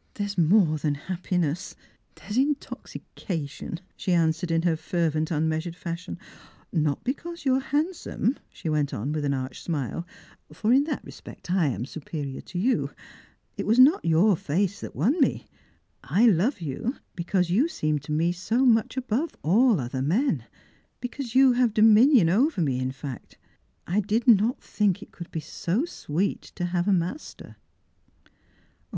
[0.14, 1.76] "There is more than happiness,
[2.16, 6.18] there is intoxication!" she answered in her fervent unmeasured fashion.
[6.74, 10.04] "]Sot because you are handsome," she went on, with an arch smile;"
[10.52, 12.90] for in that respect I am superior to you.
[13.56, 15.46] It was not your face that won me.
[16.02, 20.46] I love you because you seem to me so much above all other men;
[21.00, 23.38] because you have dominion over me, in fact.
[23.86, 27.54] I did not think it could be so sweet to have a master."